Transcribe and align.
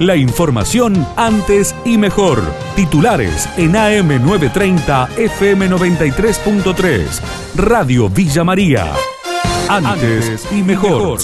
La 0.00 0.16
información 0.16 1.06
antes 1.14 1.72
y 1.84 1.98
mejor. 1.98 2.42
Titulares 2.74 3.48
en 3.56 3.74
AM930 3.74 5.06
FM93.3. 5.14 7.54
Radio 7.54 8.08
Villa 8.08 8.42
María. 8.42 8.92
Antes 9.68 10.50
y 10.50 10.64
mejor. 10.64 11.20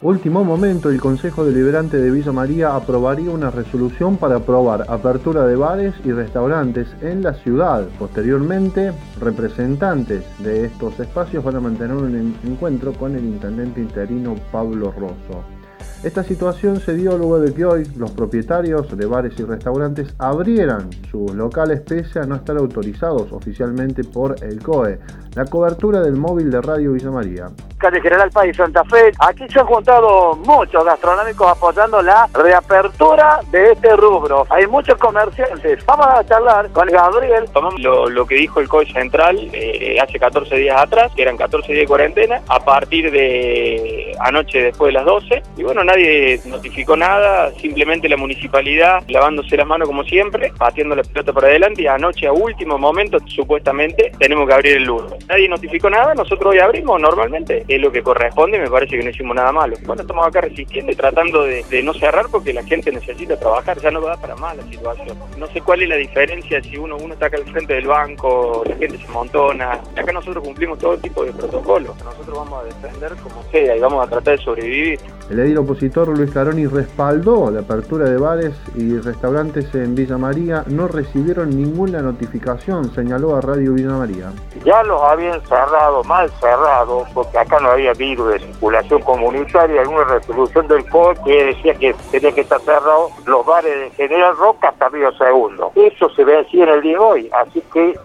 Último 0.00 0.44
momento, 0.44 0.90
el 0.90 1.00
Consejo 1.00 1.44
Deliberante 1.44 1.96
de 1.96 2.12
Villa 2.12 2.30
María 2.30 2.76
aprobaría 2.76 3.32
una 3.32 3.50
resolución 3.50 4.16
para 4.16 4.36
aprobar 4.36 4.86
apertura 4.88 5.44
de 5.44 5.56
bares 5.56 5.92
y 6.04 6.12
restaurantes 6.12 6.86
en 7.00 7.24
la 7.24 7.34
ciudad. 7.34 7.88
Posteriormente, 7.98 8.92
representantes 9.18 10.22
de 10.38 10.66
estos 10.66 11.00
espacios 11.00 11.42
van 11.42 11.56
a 11.56 11.60
mantener 11.60 11.96
un 11.96 12.36
encuentro 12.44 12.92
con 12.92 13.16
el 13.16 13.24
intendente 13.24 13.80
interino 13.80 14.36
Pablo 14.52 14.94
Rosso. 14.96 15.61
Esta 16.02 16.24
situación 16.24 16.80
se 16.80 16.94
dio 16.94 17.16
luego 17.16 17.38
de 17.38 17.54
que 17.54 17.64
hoy 17.64 17.84
los 17.96 18.10
propietarios 18.10 18.96
de 18.96 19.06
bares 19.06 19.38
y 19.38 19.44
restaurantes 19.44 20.12
abrieran 20.18 20.90
sus 21.12 21.32
locales 21.32 21.80
pese 21.82 22.18
a 22.18 22.24
no 22.24 22.34
estar 22.34 22.56
autorizados 22.56 23.30
oficialmente 23.30 24.02
por 24.02 24.34
el 24.42 24.60
COE. 24.60 24.98
La 25.36 25.44
cobertura 25.44 26.00
del 26.00 26.16
móvil 26.16 26.50
de 26.50 26.60
Radio 26.60 26.92
Villa 26.92 27.10
María. 27.10 27.46
Calle 27.78 28.00
General 28.00 28.30
Paz 28.30 28.46
Santa 28.54 28.84
Fe, 28.84 29.12
aquí 29.18 29.44
se 29.48 29.60
han 29.60 29.66
juntado 29.66 30.36
muchos 30.36 30.84
gastronómicos 30.84 31.48
apoyando 31.48 32.02
la 32.02 32.28
reapertura 32.32 33.40
de 33.50 33.72
este 33.72 33.96
rubro. 33.96 34.46
Hay 34.50 34.66
muchos 34.66 34.98
comerciantes. 34.98 35.84
Vamos 35.86 36.06
a 36.06 36.24
charlar 36.26 36.68
con 36.70 36.86
Gabriel. 36.88 37.44
Tomamos 37.52 37.80
lo, 37.80 38.26
que 38.26 38.34
dijo 38.34 38.60
el 38.60 38.68
COE 38.68 38.86
Central 38.92 39.38
eh, 39.52 39.98
hace 40.00 40.18
14 40.18 40.54
días 40.56 40.80
atrás, 40.80 41.12
que 41.14 41.22
eran 41.22 41.36
14 41.36 41.72
días 41.72 41.82
de 41.82 41.88
cuarentena, 41.88 42.40
a 42.48 42.60
partir 42.60 43.10
de 43.10 44.14
anoche 44.20 44.62
después 44.62 44.90
de 44.90 44.92
las 44.92 45.06
12. 45.06 45.42
Y 45.56 45.62
bueno, 45.62 45.82
nadie 45.92 46.40
notificó 46.46 46.96
nada, 46.96 47.52
simplemente 47.60 48.08
la 48.08 48.16
municipalidad 48.16 49.02
lavándose 49.08 49.56
las 49.56 49.66
manos 49.66 49.88
como 49.88 50.04
siempre, 50.04 50.52
pateando 50.56 50.96
la 50.96 51.02
pelota 51.02 51.32
para 51.32 51.48
adelante 51.48 51.82
y 51.82 51.86
anoche 51.86 52.26
a 52.26 52.32
último 52.32 52.78
momento 52.78 53.18
supuestamente 53.26 54.12
tenemos 54.18 54.48
que 54.48 54.54
abrir 54.54 54.76
el 54.78 54.84
lunes. 54.84 55.12
Nadie 55.28 55.48
notificó 55.48 55.90
nada, 55.90 56.14
nosotros 56.14 56.52
hoy 56.52 56.60
abrimos 56.60 57.00
normalmente, 57.00 57.64
es 57.68 57.80
lo 57.80 57.92
que 57.92 58.02
corresponde 58.02 58.58
me 58.58 58.70
parece 58.70 58.96
que 58.96 59.04
no 59.04 59.10
hicimos 59.10 59.36
nada 59.36 59.52
malo. 59.52 59.76
Bueno, 59.84 60.02
estamos 60.02 60.26
acá 60.26 60.40
resistiendo 60.40 60.92
y 60.92 60.96
tratando 60.96 61.44
de, 61.44 61.82
no 61.82 61.92
cerrar 61.94 62.26
porque 62.30 62.52
la 62.52 62.62
gente 62.62 62.92
necesita 62.92 63.38
trabajar, 63.38 63.78
ya 63.80 63.90
no 63.90 64.00
va 64.00 64.16
para 64.16 64.36
más 64.36 64.56
la 64.56 64.62
situación. 64.64 65.18
No 65.36 65.46
sé 65.48 65.60
cuál 65.60 65.82
es 65.82 65.88
la 65.88 65.96
diferencia 65.96 66.62
si 66.62 66.76
uno, 66.76 66.96
uno 66.96 67.14
está 67.14 67.26
acá 67.26 67.36
al 67.36 67.44
frente 67.44 67.74
del 67.74 67.86
banco, 67.86 68.62
la 68.66 68.76
gente 68.76 68.98
se 68.98 69.08
montona. 69.08 69.80
Acá 69.96 70.12
nosotros 70.12 70.44
cumplimos 70.44 70.78
todo 70.78 70.96
tipo 70.98 71.24
de 71.24 71.32
protocolos, 71.32 71.96
nosotros 72.04 72.38
vamos 72.38 72.62
a 72.62 72.64
defender 72.64 73.12
como 73.22 73.42
sea 73.50 73.76
y 73.76 73.80
vamos 73.80 74.06
a 74.06 74.10
tratar 74.10 74.38
de 74.38 74.44
sobrevivir. 74.44 75.00
El 75.30 75.38
edil 75.38 75.58
opositor 75.58 76.08
Luis 76.08 76.30
Caroni 76.30 76.66
respaldó 76.66 77.50
la 77.50 77.60
apertura 77.60 78.04
de 78.04 78.18
bares 78.18 78.54
y 78.74 78.98
restaurantes 78.98 79.74
en 79.74 79.94
Villa 79.94 80.18
María. 80.18 80.64
No 80.66 80.88
recibieron 80.88 81.50
ninguna 81.50 82.02
notificación, 82.02 82.92
señaló 82.94 83.36
a 83.36 83.40
Radio 83.40 83.72
Villa 83.72 83.92
María. 83.92 84.32
Ya 84.64 84.82
los 84.82 85.00
habían 85.02 85.40
cerrado, 85.42 86.04
mal 86.04 86.28
cerrado, 86.40 87.04
porque 87.14 87.38
acá 87.38 87.60
no 87.60 87.70
había 87.70 87.92
virus 87.94 88.32
de 88.32 88.40
circulación 88.40 89.00
comunitaria, 89.02 89.80
alguna 89.80 90.04
resolución 90.04 90.68
del 90.68 90.88
COE 90.90 91.14
que 91.24 91.44
decía 91.46 91.74
que 91.74 91.94
tenía 92.10 92.32
que 92.32 92.42
estar 92.42 92.60
cerrado 92.60 93.08
los 93.24 93.46
bares 93.46 93.74
de 93.74 93.90
General 93.90 94.36
Roca 94.36 94.68
hasta 94.68 94.88
Río 94.88 95.12
Segundo. 95.12 95.72
Eso 95.74 96.10
se 96.10 96.24
ve 96.24 96.38
así 96.38 96.60
en 96.60 96.68
el 96.68 96.82
día 96.82 96.92
de 96.92 96.98
hoy, 96.98 97.30
así 97.32 97.62
que 97.72 97.98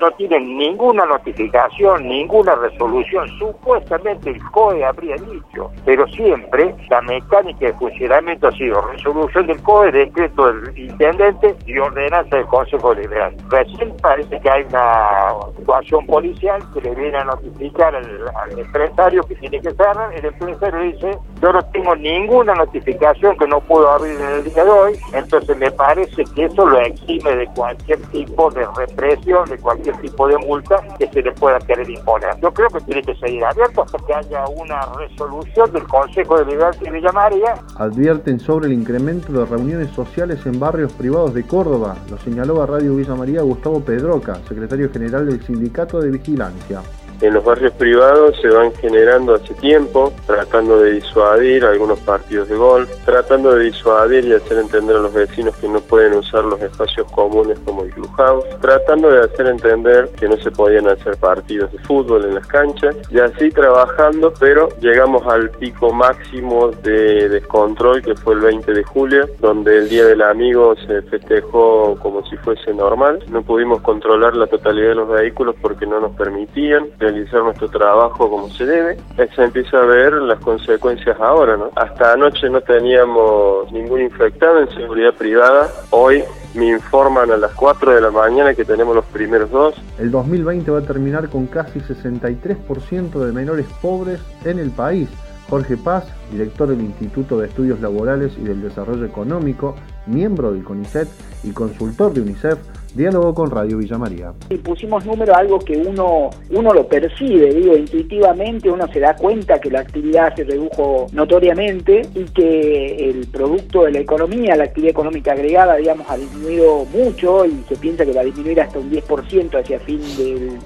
no 0.00 0.10
tienen 0.12 0.56
ninguna 0.56 1.06
notificación, 1.06 2.08
ninguna 2.08 2.54
resolución. 2.56 3.28
Supuestamente 3.38 4.30
el 4.30 4.42
COE 4.50 4.84
habría 4.84 5.16
dicho, 5.16 5.70
pero 5.84 6.06
siempre 6.08 6.74
la 6.88 7.00
mecánica 7.02 7.66
de 7.66 7.72
funcionamiento 7.74 8.48
ha 8.48 8.52
sido 8.52 8.80
resolución 8.82 9.46
del 9.46 9.62
COE, 9.62 9.92
decreto 9.92 10.52
del 10.52 10.78
intendente 10.78 11.54
y 11.66 11.78
ordenanza 11.78 12.36
del 12.36 12.46
Consejo 12.46 12.94
Liberal. 12.94 13.36
Recién 13.48 13.94
parece 14.02 14.40
que 14.40 14.50
hay 14.50 14.64
una 14.64 15.30
situación 15.56 16.06
policial 16.06 16.62
que 16.72 16.80
le 16.80 16.94
viene 16.94 17.18
a 17.18 17.24
notificar 17.24 17.94
al, 17.94 18.58
empresario 18.58 19.22
que 19.24 19.34
tiene 19.36 19.60
que 19.60 19.70
cerrar. 19.70 20.12
El 20.14 20.24
empresario 20.24 20.80
dice, 20.80 21.18
yo 21.40 21.52
no 21.52 21.62
tengo 21.66 21.94
ninguna 21.96 22.54
notificación 22.54 23.36
que 23.36 23.46
no 23.46 23.60
puedo 23.60 23.90
abrir 23.90 24.20
en 24.20 24.28
el 24.28 24.44
día 24.44 24.64
de 24.64 24.70
hoy, 24.70 24.98
entonces 25.12 25.56
me 25.56 25.70
parece 25.70 26.24
que 26.34 26.44
eso 26.44 26.66
lo 26.66 26.78
exime 26.80 27.36
de 27.36 27.46
cualquier 27.54 28.00
tipo 28.10 28.50
de 28.50 28.66
represión, 28.76 29.48
de 29.48 29.58
cualquier 29.58 29.83
tipo 29.92 30.28
de 30.28 30.38
multa 30.38 30.76
que 30.98 31.08
se 31.08 31.22
le 31.22 31.32
pueda 31.32 31.58
querer 31.60 31.88
imponer. 31.88 32.38
Yo 32.40 32.52
creo 32.52 32.68
que 32.68 32.80
tiene 32.80 33.02
que 33.02 33.14
seguir 33.16 33.44
abierto 33.44 33.82
hasta 33.82 33.98
que 34.06 34.14
haya 34.14 34.44
una 34.48 34.80
resolución 34.96 35.72
del 35.72 35.84
Consejo 35.84 36.38
de 36.38 36.46
Libertad 36.46 36.80
de 36.80 36.90
Villa 36.90 37.12
María. 37.12 37.54
Advierten 37.76 38.40
sobre 38.40 38.66
el 38.66 38.72
incremento 38.72 39.32
de 39.32 39.44
reuniones 39.44 39.90
sociales 39.90 40.44
en 40.46 40.58
barrios 40.58 40.92
privados 40.92 41.34
de 41.34 41.46
Córdoba. 41.46 41.96
Lo 42.10 42.18
señaló 42.18 42.62
a 42.62 42.66
Radio 42.66 42.96
Villa 42.96 43.14
María 43.14 43.42
Gustavo 43.42 43.80
Pedroca, 43.80 44.36
secretario 44.48 44.90
general 44.90 45.26
del 45.26 45.42
Sindicato 45.42 46.00
de 46.00 46.10
Vigilancia 46.10 46.82
en 47.20 47.34
los 47.34 47.44
barrios 47.44 47.72
privados 47.74 48.36
se 48.40 48.48
van 48.48 48.72
generando 48.74 49.34
hace 49.34 49.54
tiempo, 49.54 50.12
tratando 50.26 50.80
de 50.80 50.92
disuadir 50.92 51.64
algunos 51.64 51.98
partidos 52.00 52.48
de 52.48 52.56
golf, 52.56 52.90
tratando 53.04 53.54
de 53.54 53.64
disuadir 53.64 54.24
y 54.24 54.32
hacer 54.32 54.58
entender 54.58 54.96
a 54.96 55.00
los 55.00 55.14
vecinos 55.14 55.56
que 55.56 55.68
no 55.68 55.80
pueden 55.80 56.14
usar 56.14 56.44
los 56.44 56.60
espacios 56.60 57.10
comunes 57.12 57.58
como 57.64 57.84
el 57.84 57.90
clubhouse, 57.90 58.44
tratando 58.60 59.10
de 59.10 59.20
hacer 59.20 59.46
entender 59.46 60.08
que 60.18 60.28
no 60.28 60.36
se 60.36 60.50
podían 60.50 60.88
hacer 60.88 61.16
partidos 61.16 61.72
de 61.72 61.78
fútbol 61.80 62.24
en 62.24 62.34
las 62.34 62.46
canchas 62.46 62.96
y 63.10 63.18
así 63.18 63.50
trabajando, 63.50 64.32
pero 64.38 64.68
llegamos 64.80 65.26
al 65.26 65.50
pico 65.50 65.92
máximo 65.92 66.70
de 66.82 67.28
descontrol 67.28 68.02
que 68.02 68.14
fue 68.14 68.34
el 68.34 68.40
20 68.40 68.72
de 68.72 68.84
julio, 68.84 69.28
donde 69.40 69.78
el 69.78 69.88
Día 69.88 70.06
del 70.06 70.22
Amigo 70.22 70.74
se 70.86 71.02
festejó 71.02 71.96
como 72.00 72.24
si 72.26 72.36
fuese 72.38 72.72
normal. 72.72 73.22
No 73.28 73.42
pudimos 73.42 73.80
controlar 73.82 74.36
la 74.36 74.46
totalidad 74.46 74.90
de 74.90 74.94
los 74.94 75.08
vehículos 75.08 75.54
porque 75.60 75.86
no 75.86 76.00
nos 76.00 76.12
permitían 76.16 76.88
realizar 77.04 77.42
nuestro 77.42 77.68
trabajo 77.68 78.30
como 78.30 78.48
se 78.50 78.64
debe. 78.64 78.96
Se 79.34 79.44
empieza 79.44 79.78
a 79.78 79.84
ver 79.84 80.14
las 80.14 80.38
consecuencias 80.40 81.18
ahora, 81.20 81.56
¿no? 81.56 81.70
Hasta 81.76 82.12
anoche 82.12 82.48
no 82.48 82.60
teníamos 82.60 83.70
ningún 83.72 84.00
infectado 84.02 84.60
en 84.60 84.70
seguridad 84.70 85.14
privada. 85.14 85.68
Hoy 85.90 86.24
me 86.54 86.68
informan 86.68 87.30
a 87.30 87.36
las 87.36 87.52
4 87.52 87.94
de 87.94 88.00
la 88.00 88.10
mañana 88.10 88.54
que 88.54 88.64
tenemos 88.64 88.94
los 88.94 89.04
primeros 89.06 89.50
dos. 89.50 89.74
El 89.98 90.10
2020 90.10 90.70
va 90.70 90.78
a 90.78 90.82
terminar 90.82 91.28
con 91.28 91.46
casi 91.46 91.80
63% 91.80 93.18
de 93.18 93.32
menores 93.32 93.66
pobres 93.82 94.20
en 94.44 94.58
el 94.58 94.70
país. 94.70 95.08
Jorge 95.50 95.76
Paz, 95.76 96.06
director 96.32 96.68
del 96.68 96.80
Instituto 96.80 97.38
de 97.38 97.48
Estudios 97.48 97.80
Laborales 97.80 98.32
y 98.38 98.44
del 98.44 98.62
Desarrollo 98.62 99.04
Económico, 99.04 99.74
miembro 100.06 100.52
del 100.52 100.64
CONICET 100.64 101.08
y 101.44 101.50
consultor 101.50 102.12
de 102.12 102.22
UNICEF, 102.22 102.58
Diálogo 102.94 103.34
con 103.34 103.50
Radio 103.50 103.78
Villa 103.78 103.98
María. 103.98 104.32
Y 104.50 104.56
pusimos 104.56 105.04
número 105.04 105.34
algo 105.34 105.58
que 105.58 105.76
uno, 105.76 106.30
uno 106.50 106.72
lo 106.72 106.86
percibe, 106.86 107.52
digo, 107.52 107.76
intuitivamente 107.76 108.70
uno 108.70 108.86
se 108.92 109.00
da 109.00 109.16
cuenta 109.16 109.60
que 109.60 109.70
la 109.70 109.80
actividad 109.80 110.34
se 110.36 110.44
redujo 110.44 111.08
notoriamente 111.12 112.02
y 112.14 112.24
que 112.26 113.10
el 113.10 113.26
producto 113.26 113.82
de 113.82 113.92
la 113.92 113.98
economía, 113.98 114.54
la 114.54 114.64
actividad 114.64 114.92
económica 114.92 115.32
agregada, 115.32 115.74
digamos, 115.76 116.08
ha 116.08 116.16
disminuido 116.16 116.84
mucho 116.84 117.44
y 117.44 117.64
se 117.68 117.76
piensa 117.76 118.04
que 118.04 118.12
va 118.12 118.20
a 118.20 118.24
disminuir 118.24 118.60
hasta 118.60 118.78
un 118.78 118.90
10% 118.90 119.60
hacia 119.60 119.80
fin 119.80 120.00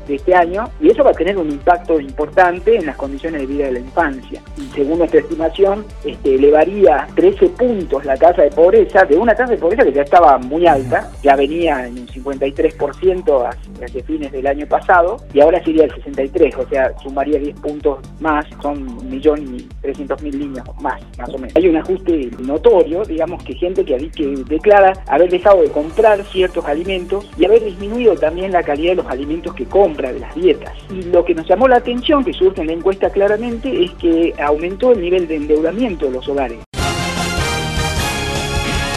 de 0.06 0.14
este 0.14 0.34
año 0.34 0.68
y 0.80 0.90
eso 0.90 1.02
va 1.02 1.10
a 1.10 1.14
tener 1.14 1.38
un 1.38 1.48
impacto 1.50 1.98
importante 1.98 2.76
en 2.76 2.86
las 2.86 2.96
condiciones 2.96 3.40
de 3.40 3.46
vida 3.46 3.64
de 3.66 3.72
la 3.72 3.80
infancia. 3.80 4.42
Y 4.58 4.66
según 4.74 4.98
nuestra 4.98 5.20
estimación, 5.20 5.86
este, 6.04 6.34
elevaría 6.34 7.08
13 7.14 7.48
puntos 7.50 8.04
la 8.04 8.16
tasa 8.16 8.42
de 8.42 8.50
pobreza 8.50 9.04
de 9.04 9.16
una 9.16 9.34
tasa 9.34 9.52
de 9.52 9.58
pobreza 9.58 9.84
que 9.84 9.92
ya 9.92 10.02
estaba 10.02 10.36
muy 10.38 10.66
alta, 10.68 11.10
ya 11.22 11.36
venía 11.36 11.86
en 11.86 11.98
un 11.98 12.06
53% 12.06 13.48
hacia 13.84 14.04
fines 14.04 14.32
del 14.32 14.46
año 14.46 14.66
pasado 14.66 15.18
y 15.32 15.40
ahora 15.40 15.62
sería 15.64 15.84
el 15.84 15.92
63%, 15.92 16.58
o 16.58 16.68
sea, 16.68 16.92
sumaría 17.02 17.38
10 17.38 17.60
puntos 17.60 17.98
más, 18.20 18.46
son 18.62 18.86
1.300.000 19.10 20.34
niños 20.34 20.64
más, 20.80 21.00
más 21.18 21.28
o 21.30 21.38
menos. 21.38 21.56
Hay 21.56 21.68
un 21.68 21.76
ajuste 21.76 22.30
notorio, 22.38 23.04
digamos 23.04 23.42
que 23.44 23.54
gente 23.54 23.84
que, 23.84 24.10
que 24.10 24.26
declara 24.48 24.92
haber 25.06 25.30
dejado 25.30 25.62
de 25.62 25.70
comprar 25.70 26.22
ciertos 26.24 26.64
alimentos 26.64 27.28
y 27.36 27.44
haber 27.44 27.64
disminuido 27.64 28.14
también 28.16 28.52
la 28.52 28.62
calidad 28.62 28.92
de 28.92 28.96
los 28.96 29.06
alimentos 29.06 29.54
que 29.54 29.64
compra, 29.64 30.12
de 30.12 30.20
las 30.20 30.34
dietas. 30.34 30.72
Y 30.90 31.02
lo 31.02 31.24
que 31.24 31.34
nos 31.34 31.48
llamó 31.48 31.68
la 31.68 31.76
atención, 31.76 32.24
que 32.24 32.32
surge 32.32 32.60
en 32.60 32.68
la 32.68 32.72
encuesta 32.72 33.10
claramente, 33.10 33.84
es 33.84 33.90
que 33.92 34.34
aumentó 34.38 34.92
el 34.92 35.00
nivel 35.00 35.26
de 35.26 35.36
endeudamiento 35.36 36.06
de 36.06 36.12
los 36.12 36.28
hogares. 36.28 36.67